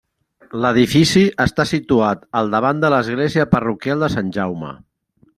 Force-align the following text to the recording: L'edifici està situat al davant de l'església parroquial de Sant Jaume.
L'edifici 0.61 1.21
està 1.45 1.65
situat 1.71 2.23
al 2.39 2.49
davant 2.55 2.81
de 2.85 2.91
l'església 2.93 3.45
parroquial 3.55 4.01
de 4.05 4.09
Sant 4.15 4.33
Jaume. 4.39 4.73